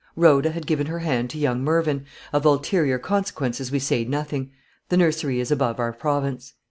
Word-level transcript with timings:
Rhoda 0.15 0.49
had 0.49 0.65
given 0.65 0.87
her 0.87 0.97
hand 0.97 1.29
to 1.29 1.37
young 1.37 1.63
Mervyn, 1.63 2.05
of 2.33 2.43
ulterior 2.43 2.97
consequences 2.97 3.71
we 3.71 3.77
say 3.77 4.03
nothing 4.03 4.49
the 4.89 4.97
nursery 4.97 5.39
is 5.39 5.51
above 5.51 5.79
our 5.79 5.93
province. 5.93 6.55